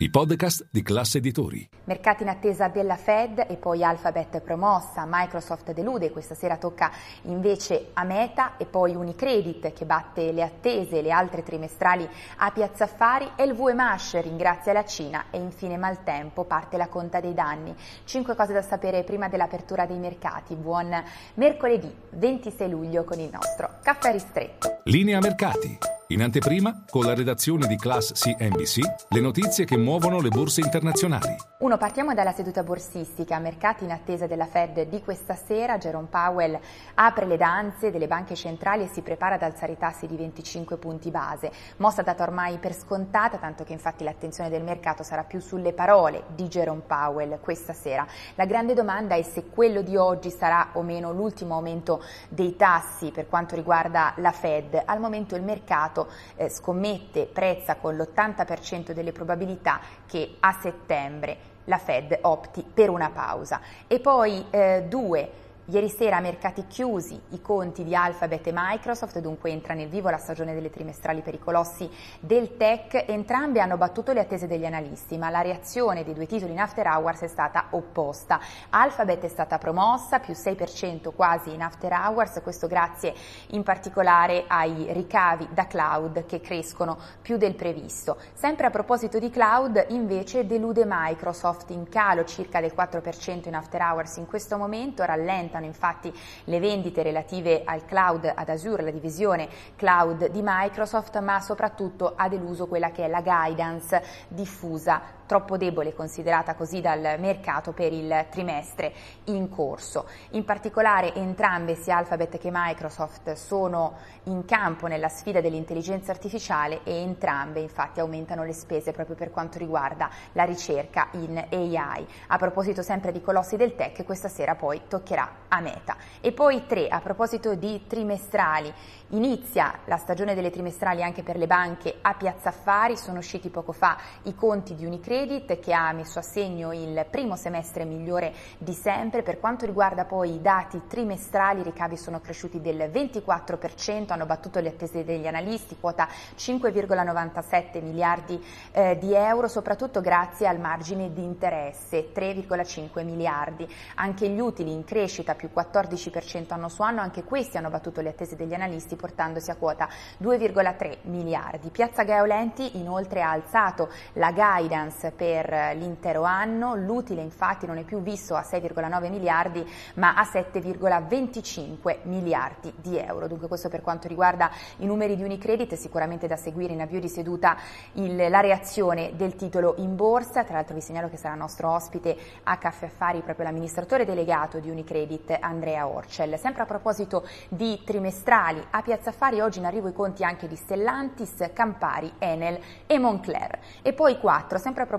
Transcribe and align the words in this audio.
i 0.00 0.10
podcast 0.10 0.68
di 0.70 0.84
classe 0.84 1.18
editori. 1.18 1.68
Mercati 1.82 2.22
in 2.22 2.28
attesa 2.28 2.68
della 2.68 2.94
Fed 2.94 3.44
e 3.48 3.56
poi 3.56 3.82
Alphabet 3.82 4.40
promossa, 4.40 5.04
Microsoft 5.08 5.72
delude, 5.72 6.12
questa 6.12 6.36
sera 6.36 6.56
tocca 6.56 6.92
invece 7.22 7.88
a 7.94 8.04
Meta 8.04 8.56
e 8.58 8.66
poi 8.66 8.94
Unicredit 8.94 9.72
che 9.72 9.84
batte 9.84 10.30
le 10.30 10.44
attese, 10.44 11.02
le 11.02 11.10
altre 11.10 11.42
trimestrali 11.42 12.08
a 12.36 12.52
Piazza 12.52 12.84
Affari 12.84 13.28
e 13.34 13.42
il 13.42 13.54
VMASH 13.54 14.20
ringrazia 14.20 14.72
la 14.72 14.84
Cina 14.84 15.24
e 15.32 15.38
infine 15.38 15.76
Maltempo 15.76 16.44
parte 16.44 16.76
la 16.76 16.86
conta 16.86 17.18
dei 17.18 17.34
danni. 17.34 17.74
Cinque 18.04 18.36
cose 18.36 18.52
da 18.52 18.62
sapere 18.62 19.02
prima 19.02 19.28
dell'apertura 19.28 19.84
dei 19.84 19.98
mercati. 19.98 20.54
Buon 20.54 20.94
mercoledì 21.34 21.92
26 22.10 22.70
luglio 22.70 23.02
con 23.02 23.18
il 23.18 23.30
nostro 23.32 23.80
caffè 23.82 24.12
ristretto. 24.12 24.78
Linea 24.84 25.18
mercati. 25.18 25.97
In 26.10 26.22
anteprima, 26.22 26.84
con 26.88 27.04
la 27.04 27.14
redazione 27.14 27.66
di 27.66 27.76
Class 27.76 28.12
CNBC, 28.12 28.78
le 29.10 29.20
notizie 29.20 29.66
che 29.66 29.76
muovono 29.76 30.22
le 30.22 30.30
borse 30.30 30.62
internazionali. 30.62 31.36
Uno, 31.58 31.76
partiamo 31.76 32.14
dalla 32.14 32.32
seduta 32.32 32.62
borsistica. 32.62 33.38
Mercati 33.38 33.84
in 33.84 33.90
attesa 33.90 34.26
della 34.26 34.46
Fed 34.46 34.88
di 34.88 35.02
questa 35.02 35.34
sera. 35.34 35.76
Jerome 35.76 36.06
Powell 36.08 36.58
apre 36.94 37.26
le 37.26 37.36
danze 37.36 37.90
delle 37.90 38.06
banche 38.06 38.36
centrali 38.36 38.84
e 38.84 38.88
si 38.90 39.02
prepara 39.02 39.34
ad 39.34 39.42
alzare 39.42 39.72
i 39.72 39.76
tassi 39.76 40.06
di 40.06 40.16
25 40.16 40.78
punti 40.78 41.10
base. 41.10 41.52
Mossa 41.76 42.00
data 42.00 42.22
ormai 42.22 42.56
per 42.56 42.74
scontata, 42.74 43.36
tanto 43.36 43.64
che 43.64 43.74
infatti 43.74 44.02
l'attenzione 44.02 44.48
del 44.48 44.62
mercato 44.62 45.02
sarà 45.02 45.24
più 45.24 45.40
sulle 45.40 45.74
parole 45.74 46.22
di 46.34 46.48
Jerome 46.48 46.84
Powell 46.86 47.38
questa 47.40 47.74
sera. 47.74 48.06
La 48.36 48.46
grande 48.46 48.72
domanda 48.72 49.14
è 49.14 49.20
se 49.20 49.44
quello 49.50 49.82
di 49.82 49.94
oggi 49.94 50.30
sarà 50.30 50.70
o 50.72 50.80
meno 50.80 51.12
l'ultimo 51.12 51.56
aumento 51.56 52.02
dei 52.30 52.56
tassi 52.56 53.10
per 53.10 53.28
quanto 53.28 53.56
riguarda 53.56 54.14
la 54.16 54.32
Fed. 54.32 54.80
Al 54.86 55.00
momento 55.00 55.36
il 55.36 55.42
mercato 55.42 55.97
eh, 56.36 56.48
scommette, 56.48 57.26
prezza 57.26 57.76
con 57.76 57.96
l'80% 57.96 58.92
delle 58.92 59.12
probabilità 59.12 59.80
che 60.06 60.36
a 60.40 60.58
settembre 60.60 61.56
la 61.64 61.78
Fed 61.78 62.18
opti 62.22 62.62
per 62.62 62.90
una 62.90 63.10
pausa. 63.10 63.60
E 63.86 64.00
poi 64.00 64.44
eh, 64.50 64.84
due 64.88 65.46
Ieri 65.70 65.90
sera 65.90 66.18
mercati 66.20 66.66
chiusi, 66.66 67.20
i 67.32 67.42
conti 67.42 67.84
di 67.84 67.94
Alphabet 67.94 68.46
e 68.46 68.52
Microsoft, 68.54 69.18
dunque 69.18 69.50
entra 69.50 69.74
nel 69.74 69.90
vivo 69.90 70.08
la 70.08 70.16
stagione 70.16 70.54
delle 70.54 70.70
trimestrali 70.70 71.20
per 71.20 71.34
i 71.34 71.38
colossi 71.38 71.86
del 72.20 72.56
tech. 72.56 73.04
Entrambi 73.06 73.60
hanno 73.60 73.76
battuto 73.76 74.14
le 74.14 74.20
attese 74.20 74.46
degli 74.46 74.64
analisti, 74.64 75.18
ma 75.18 75.28
la 75.28 75.42
reazione 75.42 76.04
dei 76.04 76.14
due 76.14 76.24
titoli 76.24 76.52
in 76.52 76.58
after 76.58 76.86
hours 76.86 77.20
è 77.20 77.26
stata 77.26 77.66
opposta. 77.72 78.40
Alphabet 78.70 79.22
è 79.24 79.28
stata 79.28 79.58
promossa, 79.58 80.20
più 80.20 80.32
6% 80.32 81.12
quasi 81.14 81.52
in 81.52 81.60
after 81.60 81.92
hours, 81.92 82.40
questo 82.42 82.66
grazie 82.66 83.12
in 83.48 83.62
particolare 83.62 84.44
ai 84.46 84.90
ricavi 84.94 85.48
da 85.52 85.66
cloud 85.66 86.24
che 86.24 86.40
crescono 86.40 86.96
più 87.20 87.36
del 87.36 87.54
previsto. 87.56 88.16
Sempre 88.32 88.68
a 88.68 88.70
proposito 88.70 89.18
di 89.18 89.28
cloud, 89.28 89.84
invece 89.88 90.46
delude 90.46 90.84
Microsoft 90.86 91.68
in 91.68 91.90
calo 91.90 92.24
circa 92.24 92.58
del 92.58 92.72
4% 92.74 93.48
in 93.48 93.54
after 93.54 93.82
hours 93.82 94.16
in 94.16 94.24
questo 94.24 94.56
momento, 94.56 95.04
rallenta 95.04 95.56
aumentano 95.58 95.66
infatti 95.66 96.12
le 96.44 96.60
vendite 96.60 97.02
relative 97.02 97.62
al 97.64 97.84
cloud, 97.84 98.32
ad 98.34 98.48
Azure, 98.48 98.82
la 98.82 98.90
divisione 98.90 99.48
cloud 99.76 100.28
di 100.28 100.40
Microsoft, 100.42 101.18
ma 101.20 101.40
soprattutto 101.40 102.14
ha 102.16 102.28
deluso 102.28 102.66
quella 102.66 102.90
che 102.90 103.04
è 103.04 103.08
la 103.08 103.20
guidance 103.20 104.02
diffusa 104.28 105.17
troppo 105.28 105.58
debole 105.58 105.94
considerata 105.94 106.54
così 106.54 106.80
dal 106.80 107.16
mercato 107.18 107.72
per 107.72 107.92
il 107.92 108.26
trimestre 108.30 108.92
in 109.24 109.50
corso. 109.50 110.06
In 110.30 110.44
particolare 110.44 111.14
entrambe, 111.14 111.74
sia 111.74 111.98
Alphabet 111.98 112.38
che 112.38 112.48
Microsoft, 112.50 113.34
sono 113.34 113.96
in 114.24 114.46
campo 114.46 114.86
nella 114.86 115.08
sfida 115.08 115.42
dell'intelligenza 115.42 116.10
artificiale 116.10 116.80
e 116.82 116.94
entrambe 116.94 117.60
infatti 117.60 118.00
aumentano 118.00 118.42
le 118.42 118.54
spese 118.54 118.92
proprio 118.92 119.16
per 119.16 119.30
quanto 119.30 119.58
riguarda 119.58 120.08
la 120.32 120.44
ricerca 120.44 121.08
in 121.12 121.36
AI. 121.36 122.06
A 122.28 122.38
proposito 122.38 122.82
sempre 122.82 123.12
di 123.12 123.20
colossi 123.20 123.56
del 123.56 123.74
tech, 123.74 124.04
questa 124.04 124.28
sera 124.28 124.54
poi 124.54 124.80
toccherà 124.88 125.30
a 125.48 125.60
Meta. 125.60 125.96
E 126.22 126.32
poi 126.32 126.64
tre, 126.66 126.88
a 126.88 127.00
proposito 127.00 127.54
di 127.54 127.86
trimestrali, 127.86 128.72
inizia 129.08 129.80
la 129.84 129.98
stagione 129.98 130.34
delle 130.34 130.50
trimestrali 130.50 131.02
anche 131.02 131.22
per 131.22 131.36
le 131.36 131.46
banche 131.46 131.98
a 132.00 132.14
Piazza 132.14 132.48
Affari, 132.48 132.96
sono 132.96 133.18
usciti 133.18 133.50
poco 133.50 133.72
fa 133.72 133.98
i 134.22 134.34
conti 134.34 134.74
di 134.74 134.86
Unicredit 134.86 135.16
che 135.58 135.72
ha 135.72 135.90
messo 135.92 136.20
a 136.20 136.22
segno 136.22 136.72
il 136.72 137.04
primo 137.10 137.34
semestre 137.34 137.84
migliore 137.84 138.32
di 138.56 138.72
sempre, 138.72 139.22
per 139.22 139.40
quanto 139.40 139.66
riguarda 139.66 140.04
poi 140.04 140.34
i 140.34 140.40
dati 140.40 140.82
trimestrali 140.86 141.60
i 141.60 141.64
ricavi 141.64 141.96
sono 141.96 142.20
cresciuti 142.20 142.60
del 142.60 142.88
24%, 142.92 144.12
hanno 144.12 144.26
battuto 144.26 144.60
le 144.60 144.68
attese 144.68 145.04
degli 145.04 145.26
analisti, 145.26 145.76
quota 145.80 146.06
5,97 146.36 147.82
miliardi 147.82 148.40
eh, 148.70 148.96
di 149.00 149.12
euro, 149.12 149.48
soprattutto 149.48 150.00
grazie 150.00 150.46
al 150.46 150.60
margine 150.60 151.12
di 151.12 151.24
interesse 151.24 152.12
3,5 152.14 153.04
miliardi, 153.04 153.68
anche 153.96 154.28
gli 154.28 154.38
utili 154.38 154.70
in 154.72 154.84
crescita 154.84 155.34
più 155.34 155.50
14% 155.52 156.52
anno 156.52 156.68
su 156.68 156.82
anno, 156.82 157.00
anche 157.00 157.24
questi 157.24 157.56
hanno 157.56 157.70
battuto 157.70 158.00
le 158.00 158.10
attese 158.10 158.36
degli 158.36 158.54
analisti 158.54 158.94
portandosi 158.94 159.50
a 159.50 159.56
quota 159.56 159.88
2,3 160.22 160.98
miliardi. 161.02 161.70
Piazza 161.70 162.04
Gaolenti 162.04 162.78
inoltre 162.78 163.22
ha 163.22 163.32
alzato 163.32 163.90
la 164.12 164.30
guidance 164.30 165.07
per 165.16 165.76
l'intero 165.76 166.22
anno, 166.22 166.74
l'utile 166.74 167.22
infatti 167.22 167.66
non 167.66 167.78
è 167.78 167.84
più 167.84 168.00
visto 168.00 168.34
a 168.34 168.44
6,9 168.48 169.10
miliardi 169.10 169.66
ma 169.94 170.14
a 170.14 170.28
7,25 170.30 171.98
miliardi 172.02 172.72
di 172.76 172.98
euro. 172.98 173.28
Dunque 173.28 173.48
questo 173.48 173.68
per 173.68 173.80
quanto 173.80 174.08
riguarda 174.08 174.50
i 174.78 174.86
numeri 174.86 175.16
di 175.16 175.22
Unicredit, 175.22 175.74
sicuramente 175.74 176.26
da 176.26 176.36
seguire 176.36 176.72
in 176.72 176.80
avvio 176.80 177.00
di 177.00 177.08
seduta 177.08 177.56
il, 177.92 178.16
la 178.16 178.40
reazione 178.40 179.12
del 179.16 179.36
titolo 179.36 179.74
in 179.78 179.96
borsa, 179.96 180.44
tra 180.44 180.54
l'altro 180.54 180.74
vi 180.74 180.80
segnalo 180.80 181.08
che 181.08 181.16
sarà 181.16 181.34
nostro 181.34 181.70
ospite 181.70 182.16
a 182.44 182.56
Caffè 182.56 182.86
Affari 182.86 183.20
proprio 183.20 183.46
l'amministratore 183.46 184.04
delegato 184.04 184.58
di 184.58 184.70
Unicredit 184.70 185.36
Andrea 185.40 185.86
Orcel. 185.86 186.38
Sempre 186.38 186.62
a 186.62 186.66
proposito 186.66 187.26
di 187.48 187.80
trimestrali, 187.84 188.64
a 188.70 188.82
Piazza 188.82 189.10
Affari 189.10 189.40
oggi 189.40 189.58
in 189.58 189.66
arrivo 189.66 189.88
i 189.88 189.92
conti 189.92 190.24
anche 190.24 190.48
di 190.48 190.56
Stellantis, 190.56 191.50
Campari, 191.52 192.12
Enel 192.18 192.58
e 192.86 192.98
Moncler. 192.98 193.58
E 193.82 193.92
poi 193.92 194.18
quattro, 194.18 194.58
sempre 194.58 194.82
a 194.82 194.86
proposito 194.86 194.97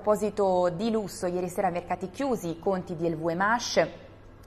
di 0.70 0.90
lusso, 0.90 1.26
ieri 1.26 1.48
sera 1.48 1.70
mercati 1.70 2.10
chiusi, 2.10 2.58
conti 2.58 2.96
di 2.96 3.08
LVMH, 3.08 3.88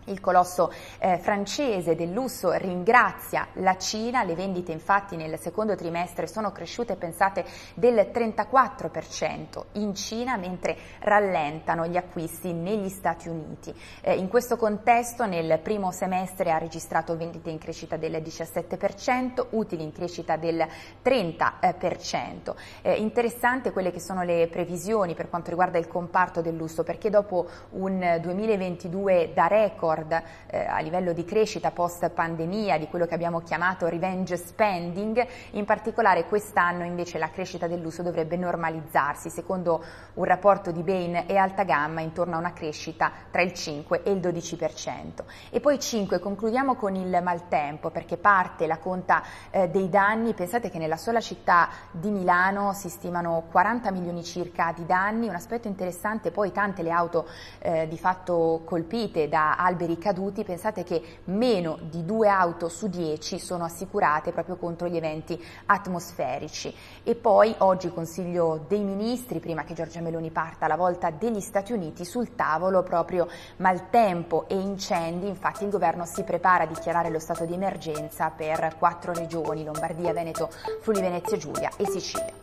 il 0.05 0.19
colosso 0.19 0.71
eh, 0.99 1.17
francese 1.17 1.95
del 1.95 2.11
lusso 2.11 2.51
ringrazia 2.51 3.47
la 3.53 3.77
Cina, 3.77 4.23
le 4.23 4.35
vendite 4.35 4.71
infatti 4.71 5.15
nel 5.15 5.39
secondo 5.39 5.75
trimestre 5.75 6.27
sono 6.27 6.51
cresciute, 6.51 6.95
pensate, 6.95 7.45
del 7.75 8.09
34% 8.13 9.63
in 9.73 9.95
Cina, 9.95 10.37
mentre 10.37 10.77
rallentano 10.99 11.87
gli 11.87 11.97
acquisti 11.97 12.53
negli 12.53 12.89
Stati 12.89 13.29
Uniti. 13.29 13.73
Eh, 14.01 14.15
in 14.15 14.27
questo 14.27 14.57
contesto 14.57 15.25
nel 15.25 15.59
primo 15.61 15.91
semestre 15.91 16.51
ha 16.51 16.57
registrato 16.57 17.15
vendite 17.15 17.49
in 17.49 17.57
crescita 17.57 17.97
del 17.97 18.13
17%, 18.21 19.47
utili 19.51 19.83
in 19.83 19.91
crescita 19.91 20.35
del 20.37 20.65
30%. 21.03 22.55
Eh, 22.81 22.93
interessante 22.95 23.71
quelle 23.71 23.91
che 23.91 23.99
sono 23.99 24.23
le 24.23 24.47
previsioni 24.47 25.13
per 25.13 25.29
quanto 25.29 25.49
riguarda 25.49 25.77
il 25.77 25.87
comparto 25.87 26.41
del 26.41 26.55
lusso, 26.55 26.83
perché 26.83 27.09
dopo 27.09 27.47
un 27.71 28.19
2022 28.21 29.31
da 29.33 29.47
record 29.47 29.92
record 29.93 30.21
eh, 30.47 30.65
a 30.65 30.79
livello 30.79 31.13
di 31.13 31.23
crescita 31.23 31.71
post 31.71 32.09
pandemia 32.09 32.77
di 32.77 32.87
quello 32.87 33.05
che 33.05 33.13
abbiamo 33.13 33.41
chiamato 33.41 33.87
revenge 33.87 34.37
spending, 34.37 35.25
in 35.51 35.65
particolare 35.65 36.25
quest'anno 36.25 36.83
invece 36.83 37.17
la 37.17 37.29
crescita 37.29 37.67
del 37.67 37.81
lusso 37.81 38.03
dovrebbe 38.03 38.35
normalizzarsi, 38.37 39.29
secondo 39.29 39.83
un 40.15 40.23
rapporto 40.23 40.71
di 40.71 40.83
Bain 40.83 41.25
e 41.27 41.37
Alta 41.37 41.63
Gamma 41.63 42.01
intorno 42.01 42.35
a 42.35 42.39
una 42.39 42.53
crescita 42.53 43.11
tra 43.31 43.41
il 43.41 43.53
5 43.53 44.03
e 44.03 44.11
il 44.11 44.19
12%. 44.19 45.23
E 45.49 45.59
poi 45.59 45.79
5, 45.79 46.19
concludiamo 46.19 46.75
con 46.75 46.95
il 46.95 47.19
maltempo 47.23 47.89
perché 47.89 48.17
parte 48.17 48.67
la 48.67 48.77
conta 48.77 49.23
eh, 49.49 49.69
dei 49.69 49.89
danni, 49.89 50.33
pensate 50.33 50.69
che 50.69 50.77
nella 50.77 50.97
sola 50.97 51.19
città 51.19 51.69
di 51.91 52.09
Milano 52.09 52.73
si 52.73 52.89
stimano 52.89 53.45
40 53.51 53.91
milioni 53.91 54.23
circa 54.23 54.73
di 54.75 54.85
danni, 54.85 55.27
un 55.27 55.35
aspetto 55.35 55.67
interessante 55.67 56.31
poi 56.31 56.51
tante 56.51 56.83
le 56.83 56.91
auto 56.91 57.27
eh, 57.59 57.87
di 57.87 57.97
fatto 57.97 58.61
colpite 58.65 59.27
da 59.27 59.55
alberi 59.55 59.82
alberi 59.83 59.97
caduti, 59.97 60.43
pensate 60.43 60.83
che 60.83 61.19
meno 61.25 61.77
di 61.89 62.05
due 62.05 62.29
auto 62.29 62.69
su 62.69 62.87
dieci 62.87 63.37
sono 63.39 63.65
assicurate 63.65 64.31
proprio 64.31 64.55
contro 64.55 64.87
gli 64.87 64.95
eventi 64.95 65.41
atmosferici. 65.65 66.73
E 67.03 67.15
poi 67.15 67.53
oggi 67.59 67.91
Consiglio 67.91 68.65
dei 68.67 68.83
Ministri, 68.83 69.39
prima 69.39 69.63
che 69.63 69.73
Giorgia 69.73 70.01
Meloni 70.01 70.31
parta 70.31 70.65
alla 70.65 70.75
volta 70.75 71.09
degli 71.11 71.41
Stati 71.41 71.73
Uniti, 71.73 72.05
sul 72.05 72.35
tavolo 72.35 72.83
proprio 72.83 73.27
maltempo 73.57 74.45
e 74.47 74.55
incendi, 74.55 75.27
infatti 75.27 75.65
il 75.65 75.69
governo 75.69 76.05
si 76.05 76.23
prepara 76.23 76.63
a 76.63 76.67
dichiarare 76.67 77.09
lo 77.09 77.19
stato 77.19 77.45
di 77.45 77.53
emergenza 77.53 78.29
per 78.29 78.75
quattro 78.77 79.13
regioni, 79.13 79.63
Lombardia, 79.63 80.13
Veneto, 80.13 80.49
Friuli 80.81 81.01
Venezia 81.01 81.37
Giulia 81.37 81.69
e 81.77 81.85
Sicilia. 81.87 82.33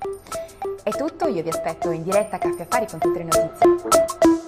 È 0.83 0.91
tutto, 0.91 1.29
io 1.29 1.43
vi 1.43 1.49
aspetto 1.49 1.91
in 1.91 2.03
diretta 2.03 2.37
a 2.37 2.39
Caffè 2.39 2.63
Affari 2.63 2.87
con 2.87 2.99
tutte 2.99 3.19
le 3.19 3.25
notizie. 3.25 4.40